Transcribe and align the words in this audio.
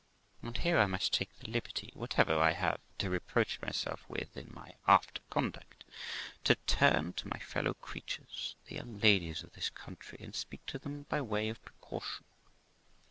And 0.41 0.57
here 0.57 0.79
I 0.79 0.87
must 0.87 1.13
take 1.13 1.29
the 1.37 1.51
liberty, 1.51 1.91
whatever 1.93 2.35
I 2.39 2.53
have 2.53 2.79
to 2.97 3.09
reproach 3.11 3.61
myself 3.61 4.03
with 4.09 4.35
in 4.35 4.49
my 4.51 4.73
after 4.87 5.21
conduct, 5.29 5.85
to 6.45 6.55
turn 6.65 7.13
to 7.13 7.27
my 7.27 7.37
fellow 7.37 7.75
creatures, 7.75 8.55
the 8.65 8.77
young 8.77 8.99
ladies 8.99 9.43
of 9.43 9.53
this 9.53 9.69
country, 9.69 10.17
and 10.19 10.33
speak 10.33 10.65
to 10.65 10.79
them 10.79 11.03
by 11.03 11.21
way 11.21 11.49
of 11.49 11.63
precaution. 11.63 12.25